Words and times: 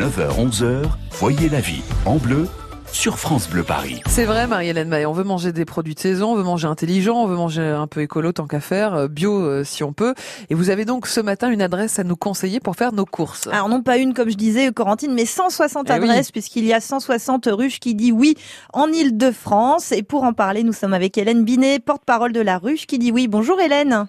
9h-11h, 0.00 0.84
voyez 1.10 1.50
la 1.50 1.60
vie 1.60 1.82
en 2.06 2.16
bleu 2.16 2.48
sur 2.90 3.18
France 3.18 3.50
Bleu 3.50 3.62
Paris. 3.62 4.00
C'est 4.08 4.24
vrai, 4.24 4.46
Marie-Hélène 4.46 4.88
Maille, 4.88 5.04
on 5.04 5.12
veut 5.12 5.24
manger 5.24 5.52
des 5.52 5.66
produits 5.66 5.94
de 5.94 6.00
saison, 6.00 6.32
on 6.32 6.36
veut 6.36 6.42
manger 6.42 6.68
intelligent, 6.68 7.16
on 7.16 7.26
veut 7.26 7.36
manger 7.36 7.60
un 7.60 7.86
peu 7.86 8.00
écolo 8.00 8.32
tant 8.32 8.46
qu'à 8.46 8.60
faire, 8.60 8.94
euh, 8.94 9.08
bio 9.08 9.42
euh, 9.42 9.62
si 9.62 9.84
on 9.84 9.92
peut. 9.92 10.14
Et 10.48 10.54
vous 10.54 10.70
avez 10.70 10.86
donc 10.86 11.06
ce 11.06 11.20
matin 11.20 11.50
une 11.50 11.60
adresse 11.60 11.98
à 11.98 12.04
nous 12.04 12.16
conseiller 12.16 12.60
pour 12.60 12.76
faire 12.76 12.92
nos 12.94 13.04
courses. 13.04 13.46
Alors 13.52 13.68
non 13.68 13.82
pas 13.82 13.98
une 13.98 14.14
comme 14.14 14.30
je 14.30 14.36
disais, 14.36 14.72
Corentine, 14.72 15.12
mais 15.12 15.26
160 15.26 15.88
Eh 15.90 15.92
oui. 15.92 16.08
adresses 16.08 16.30
puisqu'il 16.32 16.64
y 16.64 16.72
a 16.72 16.80
160 16.80 17.46
ruches 17.52 17.78
qui 17.78 17.94
dit 17.94 18.10
oui 18.10 18.36
en 18.72 18.86
Ile-de-France. 18.86 19.92
Et 19.92 20.02
pour 20.02 20.22
en 20.22 20.32
parler, 20.32 20.62
nous 20.62 20.72
sommes 20.72 20.94
avec 20.94 21.18
Hélène 21.18 21.44
Binet, 21.44 21.78
porte-parole 21.78 22.32
de 22.32 22.40
la 22.40 22.56
ruche 22.56 22.86
qui 22.86 22.98
dit 22.98 23.12
oui. 23.12 23.28
Bonjour 23.28 23.60
Hélène. 23.60 24.06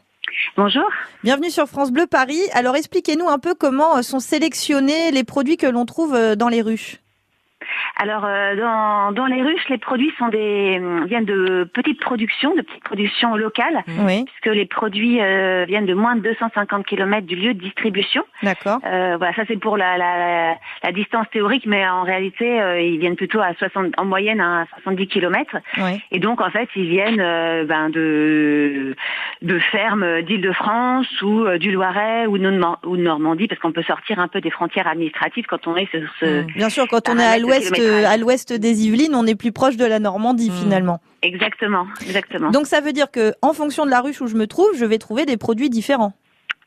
Bonjour. 0.55 0.87
Bienvenue 1.23 1.49
sur 1.49 1.67
France 1.67 1.91
Bleu 1.91 2.07
Paris. 2.07 2.41
Alors 2.53 2.75
expliquez-nous 2.75 3.27
un 3.27 3.39
peu 3.39 3.55
comment 3.55 4.01
sont 4.01 4.19
sélectionnés 4.19 5.11
les 5.11 5.23
produits 5.23 5.57
que 5.57 5.67
l'on 5.67 5.85
trouve 5.85 6.15
euh, 6.15 6.35
dans 6.35 6.49
les 6.49 6.61
ruches. 6.61 7.00
Alors 7.97 8.25
euh, 8.25 8.55
dans, 8.55 9.11
dans 9.11 9.25
les 9.25 9.41
ruches, 9.41 9.67
les 9.69 9.77
produits 9.77 10.11
sont 10.17 10.27
des 10.29 10.79
euh, 10.81 11.05
viennent 11.05 11.25
de 11.25 11.69
petites 11.73 11.99
productions, 11.99 12.55
de 12.55 12.61
petites 12.61 12.83
productions 12.83 13.35
locales, 13.35 13.83
Oui, 14.05 14.25
puisque 14.25 14.55
les 14.55 14.65
produits 14.65 15.21
euh, 15.21 15.65
viennent 15.67 15.85
de 15.85 15.93
moins 15.93 16.15
de 16.15 16.21
250 16.21 16.85
km 16.85 17.27
du 17.27 17.35
lieu 17.35 17.53
de 17.53 17.59
distribution. 17.59 18.23
d'accord. 18.43 18.79
Euh, 18.85 19.17
voilà, 19.17 19.33
ça 19.35 19.43
c'est 19.47 19.59
pour 19.59 19.77
la, 19.77 19.97
la, 19.97 20.55
la 20.83 20.91
distance 20.91 21.27
théorique, 21.31 21.65
mais 21.65 21.87
en 21.87 22.03
réalité, 22.03 22.61
euh, 22.61 22.81
ils 22.81 22.99
viennent 22.99 23.15
plutôt 23.15 23.39
à 23.39 23.53
60, 23.53 23.93
en 23.97 24.05
moyenne 24.05 24.41
à 24.41 24.65
70 24.83 25.07
km. 25.07 25.57
Oui. 25.77 26.01
Et 26.11 26.19
donc 26.19 26.41
en 26.41 26.49
fait, 26.49 26.69
ils 26.75 26.89
viennent 26.89 27.21
euh, 27.21 27.65
ben, 27.65 27.89
de 27.89 28.95
de 29.41 29.59
fermes 29.71 30.21
d'Île-de-France 30.21 31.21
ou 31.21 31.47
du 31.57 31.71
Loiret 31.71 32.27
ou 32.27 32.37
de, 32.37 32.49
Normandie, 33.01 33.47
parce 33.47 33.59
qu'on 33.59 33.71
peut 33.71 33.83
sortir 33.83 34.19
un 34.19 34.27
peu 34.27 34.41
des 34.41 34.51
frontières 34.51 34.87
administratives 34.87 35.45
quand 35.47 35.67
on 35.67 35.75
est 35.75 35.89
sur 35.89 36.01
ce, 36.19 36.41
Bien 36.53 36.69
sûr, 36.69 36.87
quand 36.87 37.09
on 37.09 37.17
est 37.17 37.25
à 37.25 37.39
de 37.39 37.45
l'ouest, 37.69 38.05
à 38.05 38.17
l'ouest 38.17 38.53
des 38.53 38.85
Yvelines, 38.85 39.15
on 39.15 39.25
est 39.25 39.35
plus 39.35 39.51
proche 39.51 39.77
de 39.77 39.85
la 39.85 39.99
Normandie 39.99 40.49
Mm. 40.49 40.53
finalement. 40.63 40.99
Exactement, 41.21 41.85
exactement. 42.05 42.49
Donc 42.51 42.65
ça 42.67 42.81
veut 42.81 42.93
dire 42.93 43.11
que 43.11 43.33
en 43.41 43.53
fonction 43.53 43.85
de 43.85 43.91
la 43.91 44.01
ruche 44.01 44.21
où 44.21 44.27
je 44.27 44.35
me 44.35 44.47
trouve, 44.47 44.69
je 44.75 44.85
vais 44.85 44.97
trouver 44.97 45.25
des 45.25 45.37
produits 45.37 45.69
différents. 45.69 46.13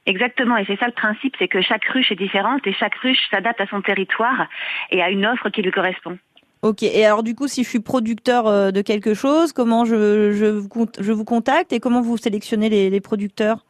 Exactement, 0.07 0.57
et 0.59 0.65
c'est 0.67 0.79
ça 0.79 0.87
le 0.87 0.93
principe, 0.93 1.35
c'est 1.39 1.49
que 1.49 1.63
chaque 1.63 1.85
ruche 1.87 2.13
est 2.13 2.17
différente 2.17 2.61
et 2.67 2.75
chaque 2.75 2.95
ruche 2.97 3.19
s'adapte 3.31 3.61
à 3.61 3.67
son 3.67 3.81
territoire 3.81 4.49
et 4.91 5.03
à 5.03 5.09
une 5.11 5.25
offre 5.25 5.49
qui 5.49 5.63
lui 5.63 5.71
correspond. 5.71 6.19
Ok. 6.61 6.83
Et 6.83 7.05
alors 7.05 7.23
du 7.23 7.35
coup, 7.35 7.49
si 7.49 7.65
je 7.65 7.69
suis 7.69 7.81
producteur 7.81 8.47
euh, 8.47 8.71
de 8.71 8.81
quelque 8.83 9.15
chose, 9.15 9.53
comment 9.53 9.85
je, 9.85 10.33
je, 10.33 10.45
vous 10.47 10.69
cont- 10.69 10.93
je 11.01 11.13
vous 11.13 11.25
contacte 11.25 11.73
et 11.73 11.81
comment 11.81 12.01
vous 12.03 12.17
sélectionnez 12.17 12.69
les, 12.69 12.91
les 12.91 13.01
producteurs? 13.01 13.65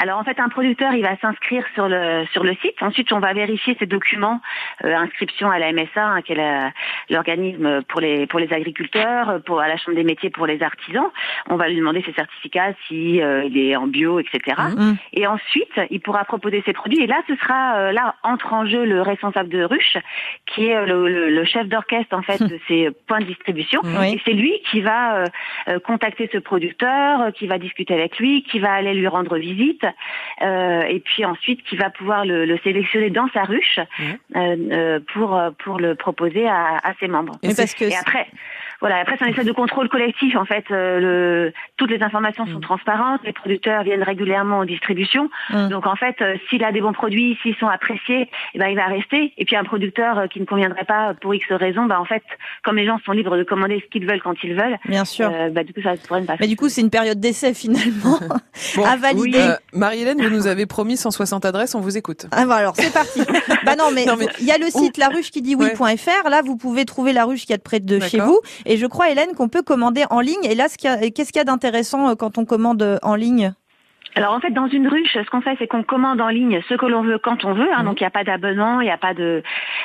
Alors 0.00 0.18
en 0.18 0.24
fait, 0.24 0.38
un 0.40 0.48
producteur, 0.48 0.92
il 0.94 1.02
va 1.02 1.16
s'inscrire 1.18 1.64
sur 1.74 1.88
le 1.88 2.24
sur 2.32 2.42
le 2.44 2.54
site. 2.56 2.82
Ensuite, 2.82 3.12
on 3.12 3.20
va 3.20 3.32
vérifier 3.32 3.76
ses 3.78 3.86
documents, 3.86 4.40
euh, 4.84 4.94
inscription 4.96 5.50
à 5.50 5.58
la 5.58 5.72
MSA, 5.72 6.04
hein, 6.04 6.22
qui 6.22 6.32
est 6.32 6.36
la- 6.36 6.72
l'organisme 7.10 7.82
pour 7.88 8.00
les 8.00 8.26
pour 8.26 8.40
les 8.40 8.52
agriculteurs, 8.52 9.40
pour 9.46 9.60
à 9.60 9.68
la 9.68 9.76
Chambre 9.76 9.96
des 9.96 10.04
métiers 10.04 10.30
pour 10.30 10.46
les 10.46 10.62
artisans. 10.62 11.10
On 11.48 11.56
va 11.56 11.68
lui 11.68 11.76
demander 11.76 12.02
ses 12.02 12.12
certificats, 12.12 12.72
si 12.86 13.20
euh, 13.22 13.44
il 13.44 13.56
est 13.58 13.76
en 13.76 13.86
bio, 13.86 14.18
etc. 14.20 14.56
Mhm. 14.76 14.96
Et 15.12 15.26
ensuite, 15.26 15.80
il 15.90 16.00
pourra 16.00 16.24
proposer 16.24 16.62
ses 16.66 16.72
produits. 16.72 17.02
Et 17.02 17.06
là, 17.06 17.20
ce 17.28 17.36
sera 17.36 17.76
euh, 17.76 17.92
là 17.92 18.14
entre 18.22 18.52
en 18.52 18.66
jeu 18.66 18.84
le 18.84 19.00
responsable 19.02 19.48
de 19.48 19.62
ruche, 19.64 19.96
qui 20.46 20.66
est 20.66 20.76
euh, 20.76 20.86
le, 20.86 21.08
le- 21.08 21.30
le 21.30 21.44
chef 21.44 21.66
d'orchestre 21.68 22.16
en 22.16 22.22
fait 22.22 22.42
de 22.42 22.58
ces 22.68 22.90
points 23.06 23.20
de 23.20 23.24
distribution. 23.26 23.80
Oui. 23.84 24.14
Et 24.14 24.20
c'est 24.24 24.32
lui 24.32 24.52
qui 24.70 24.80
va 24.80 25.16
euh, 25.16 25.24
euh, 25.68 25.78
contacter 25.78 26.28
ce 26.32 26.38
producteur, 26.38 27.20
euh, 27.20 27.30
qui 27.30 27.46
va 27.46 27.58
discuter 27.58 27.94
avec 27.94 28.18
lui, 28.18 28.42
qui 28.42 28.58
va 28.58 28.72
aller 28.72 28.94
lui 28.94 29.06
rendre 29.08 29.36
visite, 29.38 29.83
euh, 30.42 30.82
et 30.82 31.00
puis 31.00 31.24
ensuite 31.24 31.62
qui 31.64 31.76
va 31.76 31.90
pouvoir 31.90 32.24
le, 32.24 32.44
le 32.44 32.58
sélectionner 32.58 33.10
dans 33.10 33.28
sa 33.32 33.42
ruche 33.44 33.78
euh, 33.78 34.56
euh, 34.72 35.00
pour 35.12 35.40
pour 35.58 35.78
le 35.78 35.94
proposer 35.94 36.46
à, 36.48 36.78
à 36.82 36.94
ses 37.00 37.08
membres. 37.08 37.34
Et 37.42 37.48
Mais 37.48 37.54
c'est- 37.54 37.62
parce 37.62 37.74
que 37.74 37.84
Et 37.84 37.96
après, 37.96 38.26
voilà, 38.80 38.96
après 38.98 39.16
c'est 39.18 39.24
un 39.24 39.28
espèce 39.28 39.46
de 39.46 39.52
contrôle 39.52 39.88
collectif 39.88 40.36
en 40.36 40.44
fait. 40.44 40.64
euh, 40.70 41.00
le, 41.00 41.52
toutes 41.76 41.90
les 41.90 42.02
informations 42.02 42.46
sont 42.46 42.58
Mm. 42.58 42.60
transparentes, 42.62 43.20
les 43.24 43.32
producteurs 43.32 43.82
viennent 43.82 44.02
régulièrement 44.02 44.58
en 44.58 44.64
distribution. 44.64 45.28
Mm. 45.50 45.68
Donc 45.68 45.86
en 45.86 45.96
fait, 45.96 46.16
euh, 46.20 46.34
s'il 46.48 46.62
a 46.64 46.72
des 46.72 46.80
bons 46.80 46.92
produits, 46.92 47.38
s'ils 47.42 47.56
sont 47.56 47.66
appréciés, 47.68 48.28
eh 48.54 48.58
ben 48.58 48.68
il 48.68 48.76
va 48.76 48.86
rester. 48.86 49.32
Et 49.38 49.44
puis 49.44 49.56
un 49.56 49.64
producteur 49.64 50.18
euh, 50.18 50.26
qui 50.26 50.40
ne 50.40 50.44
conviendrait 50.46 50.84
pas 50.84 51.14
pour 51.20 51.34
X 51.34 51.44
raisons, 51.50 51.86
bah 51.86 52.00
en 52.00 52.04
fait, 52.04 52.22
comme 52.64 52.76
les 52.76 52.86
gens 52.86 52.98
sont 53.04 53.12
libres 53.12 53.36
de 53.36 53.42
commander 53.44 53.80
ce 53.84 53.90
qu'ils 53.90 54.06
veulent 54.06 54.22
quand 54.22 54.34
ils 54.42 54.54
veulent, 54.54 54.78
bien 54.86 55.04
sûr. 55.04 55.30
euh, 55.32 55.50
bah 55.50 55.64
du 55.64 55.72
coup 55.72 55.80
ça 55.82 55.94
pourrait 56.06 56.20
ne 56.22 56.26
pas. 56.26 56.36
Mais 56.40 56.46
du 56.48 56.56
coup, 56.56 56.68
c'est 56.68 56.80
une 56.80 56.90
période 56.90 57.20
d'essai 57.20 57.54
finalement 57.64 58.18
Bon, 58.76 58.84
à 58.84 58.96
valider. 58.96 59.38
Euh, 59.38 59.56
Marie-Hélène, 59.72 60.20
vous 60.22 60.30
nous 60.30 60.46
avez 60.46 60.66
promis 60.66 60.96
160 60.96 61.44
adresses, 61.44 61.74
on 61.74 61.80
vous 61.80 61.96
écoute. 61.96 62.26
Ah 62.32 62.46
bah 62.46 62.56
alors 62.56 62.74
c'est 62.76 62.92
parti. 62.92 63.20
bah 63.64 63.76
non 63.76 63.86
mais 63.94 64.06
il 64.40 64.46
y 64.46 64.52
a 64.52 64.58
le 64.58 64.66
site 64.66 64.96
la 64.96 65.08
ruche 65.08 65.30
qui 65.30 65.42
dit 65.42 65.54
oui.fr. 65.54 66.28
Là 66.28 66.42
vous 66.44 66.56
pouvez 66.56 66.84
trouver 66.84 67.12
la 67.12 67.24
ruche 67.24 67.46
qui 67.46 67.52
est 67.52 67.58
près 67.58 67.80
de 67.80 68.00
chez 68.00 68.18
vous. 68.20 68.40
Et 68.66 68.76
je 68.76 68.86
crois 68.86 69.10
Hélène 69.10 69.34
qu'on 69.36 69.48
peut 69.48 69.62
commander 69.62 70.04
en 70.10 70.20
ligne. 70.20 70.44
Et 70.44 70.54
là 70.54 70.68
ce 70.68 70.76
qu'il 70.78 70.90
y 70.90 70.92
a- 70.92 71.10
qu'est-ce 71.10 71.32
qu'il 71.32 71.40
y 71.40 71.42
a 71.42 71.44
d'intéressant 71.44 72.10
euh, 72.10 72.14
quand 72.14 72.38
on 72.38 72.44
commande 72.44 72.82
euh, 72.82 72.98
en 73.02 73.14
ligne? 73.14 73.52
Alors 74.16 74.32
en 74.32 74.38
fait, 74.38 74.52
dans 74.52 74.68
une 74.68 74.86
ruche, 74.86 75.12
ce 75.14 75.28
qu'on 75.28 75.40
fait, 75.40 75.56
c'est 75.58 75.66
qu'on 75.66 75.82
commande 75.82 76.20
en 76.20 76.28
ligne 76.28 76.60
ce 76.68 76.74
que 76.74 76.86
l'on 76.86 77.02
veut 77.02 77.18
quand 77.18 77.44
on 77.44 77.52
veut. 77.52 77.66
Hein, 77.74 77.80
Mhm. 77.80 77.84
Donc 77.86 78.00
il 78.00 78.04
n'y 78.04 78.06
a 78.06 78.10
pas 78.10 78.22
d'abonnement, 78.22 78.80
il 78.80 78.84
n'y 78.84 78.90
a 78.92 78.96
pas 78.96 79.12
de 79.12 79.42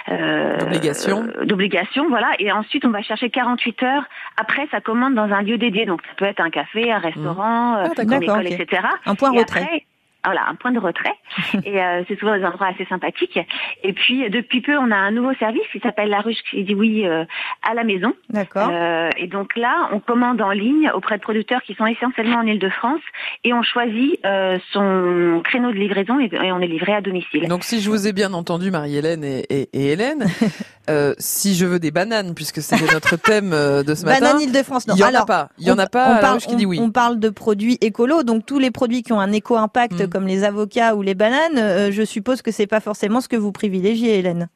euh, 0.09 0.57
D'obligation. 0.57 1.23
euh, 1.39 1.45
d'obligation, 1.45 2.07
voilà. 2.09 2.27
Et 2.37 2.51
ensuite, 2.51 2.85
on 2.85 2.91
va 2.91 3.01
chercher 3.01 3.31
48 3.31 3.81
heures 3.81 4.03
après 4.37 4.67
sa 4.69 4.81
commande 4.81 5.15
dans 5.15 5.23
un 5.33 5.41
lieu 5.41 5.57
dédié. 5.57 5.87
Donc 5.87 6.01
ça 6.03 6.13
peut 6.15 6.25
être 6.25 6.41
un 6.41 6.51
café, 6.51 6.91
un 6.91 6.99
restaurant, 6.99 7.77
euh, 7.77 7.85
Ah, 7.97 8.01
une 8.03 8.13
école, 8.23 8.45
etc. 8.47 8.83
Un 9.07 9.15
point 9.15 9.31
Et 9.33 9.39
retrait. 9.39 9.61
après, 9.63 9.85
voilà, 10.25 10.47
un 10.49 10.55
point 10.55 10.71
de 10.71 10.79
retrait. 10.79 11.13
et 11.65 11.81
euh, 11.81 12.03
c'est 12.07 12.19
souvent 12.19 12.37
des 12.37 12.43
endroits 12.45 12.67
assez 12.67 12.85
sympathiques. 12.85 13.39
Et 13.83 13.93
puis 13.93 14.29
depuis 14.29 14.61
peu, 14.61 14.77
on 14.77 14.91
a 14.91 14.95
un 14.95 15.11
nouveau 15.11 15.33
service 15.35 15.63
qui 15.71 15.79
s'appelle 15.79 16.09
la 16.09 16.21
ruche 16.21 16.37
qui 16.49 16.63
dit 16.63 16.75
oui 16.75 17.05
euh, 17.05 17.23
à 17.69 17.73
la 17.73 17.83
maison. 17.83 18.13
D'accord. 18.29 18.69
Euh, 18.71 19.09
et 19.17 19.27
donc 19.27 19.55
là, 19.55 19.89
on 19.93 19.99
commande 19.99 20.41
en 20.41 20.51
ligne 20.51 20.89
auprès 20.93 21.17
de 21.17 21.21
producteurs 21.21 21.61
qui 21.63 21.73
sont 21.75 21.85
essentiellement 21.85 22.37
en 22.39 22.47
Ile-de-France 22.47 23.01
et 23.43 23.53
on 23.53 23.61
choisit 23.63 24.19
euh, 24.25 24.57
son 24.71 25.41
créneau 25.43 25.71
de 25.71 25.77
livraison 25.77 26.19
et, 26.19 26.25
et 26.33 26.51
on 26.51 26.59
est 26.59 26.67
livré 26.67 26.93
à 26.93 27.01
domicile. 27.01 27.47
Donc 27.47 27.63
si 27.63 27.79
je 27.81 27.89
vous 27.89 28.07
ai 28.07 28.13
bien 28.13 28.33
entendu, 28.33 28.71
Marie-Hélène 28.71 29.23
et, 29.23 29.45
et- 29.49 29.69
et 29.73 29.91
Hélène, 29.91 30.25
euh, 30.89 31.13
si 31.19 31.55
je 31.55 31.65
veux 31.65 31.79
des 31.79 31.91
bananes, 31.91 32.33
puisque 32.33 32.61
c'était 32.61 32.83
notre 32.93 33.15
thème 33.15 33.51
euh, 33.53 33.83
de 33.83 33.95
ce 33.95 34.03
matin, 34.05 34.19
Banane 34.21 34.41
Île-de-France. 34.41 34.87
Non. 34.87 34.95
il 34.95 34.99
y 34.99 35.03
en 35.03 35.07
Alors, 35.07 35.21
a 35.21 35.25
pas. 35.25 35.49
Il 35.59 35.67
y 35.67 35.71
en 35.71 35.75
on- 35.75 35.79
a 35.79 35.87
pas 35.87 36.17
on 36.17 36.21
parle, 36.21 36.39
dit 36.57 36.65
oui. 36.65 36.79
on 36.81 36.91
parle 36.91 37.19
de 37.19 37.29
produits 37.29 37.77
écolos, 37.81 38.23
donc 38.23 38.45
tous 38.45 38.59
les 38.59 38.71
produits 38.71 39.03
qui 39.03 39.13
ont 39.13 39.19
un 39.19 39.31
éco-impact, 39.31 40.01
Mm. 40.01 40.07
comme 40.09 40.27
les 40.27 40.43
avocats 40.43 40.95
ou 40.95 41.01
les 41.01 41.15
bananes, 41.15 41.57
euh, 41.57 41.91
je 41.91 42.03
suppose 42.03 42.41
que 42.41 42.51
c'est 42.51 42.67
pas 42.67 42.79
forcément 42.79 43.21
ce 43.21 43.27
que 43.27 43.35
vous 43.37 43.51
privilégiez, 43.51 44.19
Hélène. 44.19 44.49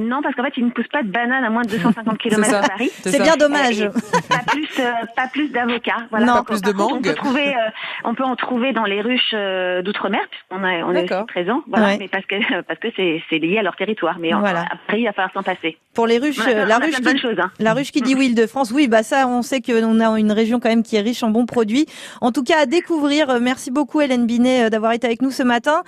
Non, 0.00 0.20
parce 0.22 0.34
qu'en 0.34 0.42
fait, 0.44 0.52
il 0.56 0.64
ne 0.66 0.70
pousse 0.70 0.88
pas 0.88 1.02
de 1.02 1.08
bananes 1.08 1.44
à 1.44 1.50
moins 1.50 1.62
de 1.62 1.68
250 1.76 2.18
km 2.18 2.44
ça. 2.44 2.60
à 2.60 2.68
Paris. 2.68 2.90
C'est 3.04 3.22
bien 3.22 3.36
dommage. 3.36 3.80
Et 3.80 3.88
pas 4.28 4.42
plus, 4.46 4.68
euh, 4.80 4.90
pas 5.16 5.28
plus 5.28 5.48
d'avocats. 5.50 6.06
Voilà. 6.10 6.26
Non. 6.26 6.42
Plus 6.44 6.60
de 6.62 6.72
contre, 6.72 6.84
On 6.86 6.94
mangue. 6.94 7.04
peut 7.04 7.14
trouver, 7.14 7.48
euh, 7.56 7.70
on 8.04 8.14
peut 8.14 8.24
en 8.24 8.36
trouver 8.36 8.72
dans 8.72 8.84
les 8.84 9.00
ruches 9.00 9.32
euh, 9.34 9.82
d'outre-mer 9.82 10.20
puisqu'on 10.30 10.64
on 10.64 10.94
est 10.94 11.12
aussi 11.12 11.24
présent. 11.26 11.62
Voilà, 11.68 11.86
Ouais. 11.86 11.96
mais 11.98 12.08
parce 12.08 12.24
que 12.26 12.34
parce 12.62 12.78
que 12.80 12.88
c'est 12.96 13.38
lié 13.38 13.58
à 13.58 13.62
leur 13.62 13.76
territoire. 13.76 14.16
Mais 14.18 14.30
Voilà. 14.32 14.62
à 14.62 14.76
Paris, 14.86 15.00
il 15.02 15.04
va 15.04 15.12
falloir 15.12 15.32
s'en 15.32 15.42
passer. 15.42 15.76
Pour 15.94 16.06
les 16.06 16.18
ruches, 16.18 16.44
la 16.46 16.78
ruche 16.78 16.96
qui, 17.00 17.18
choses. 17.18 17.38
Hein. 17.38 17.50
La 17.60 17.72
ruche 17.72 17.92
qui 17.92 18.00
dit 18.02 18.14
oui 18.14 18.34
de 18.34 18.46
France, 18.46 18.72
oui, 18.72 18.88
bah 18.88 19.02
ça, 19.02 19.28
on 19.28 19.42
sait 19.42 19.60
qu'on 19.60 20.00
a 20.00 20.18
une 20.18 20.32
région 20.32 20.58
quand 20.60 20.68
même 20.68 20.82
qui 20.82 20.96
est 20.96 21.00
riche 21.00 21.22
en 21.22 21.30
bons 21.30 21.46
produits. 21.46 21.86
En 22.20 22.32
tout 22.32 22.42
cas, 22.42 22.58
à 22.62 22.66
découvrir. 22.66 23.38
Merci 23.40 23.70
beaucoup 23.70 24.00
Hélène 24.00 24.26
Binet 24.26 24.70
d'avoir 24.70 24.92
été 24.92 25.06
avec 25.06 25.22
nous 25.22 25.30
ce 25.30 25.42
matin. 25.42 25.82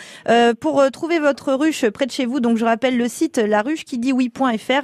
Pour 0.61 0.83
trouver 0.93 1.19
votre 1.19 1.53
ruche 1.55 1.89
près 1.91 2.07
de 2.07 2.13
chez 2.13 2.27
vous, 2.27 2.41
donc 2.41 2.57
je 2.57 2.65
rappelle 2.65 2.97
le 2.97 3.09
site 3.09 3.39
la 3.39 3.63
ruche 3.63 3.85
qui 3.85 3.96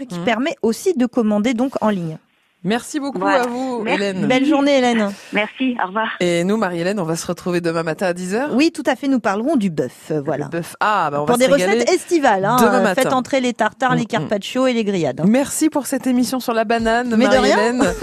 qui 0.07 0.19
Mhm. 0.19 0.25
permet 0.25 0.57
aussi 0.63 0.95
de 0.95 1.07
commander 1.07 1.55
donc 1.55 1.73
en 1.81 1.89
ligne. 1.91 2.19
Merci 2.65 3.01
beaucoup 3.01 3.19
Voilà. 3.19 3.43
à 3.43 3.47
vous, 3.49 3.83
Merci. 3.83 4.01
Hélène. 4.05 4.27
Belle 4.29 4.47
journée 4.47 4.79
Hélène. 4.79 5.13
Merci. 5.33 5.77
Au 5.83 5.89
revoir. 5.89 6.07
Et 6.21 6.45
nous, 6.45 6.57
Marie-Hélène, 6.57 7.01
on 7.01 7.05
va 7.05 7.17
se 7.17 7.27
retrouver 7.27 7.61
demain 7.61 7.83
matin 7.83 8.07
à 8.07 8.13
10h. 8.13 8.51
Oui, 8.53 8.71
tout 8.71 8.85
à 8.87 8.95
fait, 8.95 9.09
nous 9.09 9.19
parlerons 9.19 9.57
du 9.57 9.69
bœuf, 9.69 10.13
euh, 10.13 10.21
voilà. 10.25 10.45
Le 10.45 10.51
bœuf. 10.51 10.77
Ah, 10.79 11.09
bah 11.11 11.21
on 11.23 11.27
Pour 11.27 11.37
va 11.37 11.39
des 11.45 11.47
se 11.47 11.51
recettes 11.51 11.91
estivales, 11.91 12.45
hein, 12.45 12.59
demain 12.61 12.81
matin. 12.83 13.03
faites 13.03 13.13
entrer 13.13 13.41
les 13.41 13.53
tartares, 13.53 13.95
Mm, 13.95 13.99
les 13.99 14.05
carpaccio 14.07 14.69
et 14.69 14.75
les 14.75 14.85
grillades. 14.85 15.21
hein. 15.23 15.25
Merci 15.27 15.71
pour 15.71 15.87
cette 15.87 16.07
émission 16.07 16.39
sur 16.39 16.53
la 16.55 16.65
banane. 16.65 17.17
Marie-Hélène. 17.17 17.83